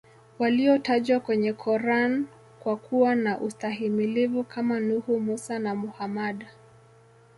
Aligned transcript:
walio 0.39 0.77
tajwa 0.77 1.19
kwenye 1.19 1.53
Quran 1.53 2.25
kwa 2.59 2.77
kuwa 2.77 3.15
na 3.15 3.39
ustahimilivu 3.39 4.43
Kama 4.43 4.79
nuhu 4.79 5.19
mussa 5.19 5.59
na 5.59 5.75
Muhammad 5.75 6.45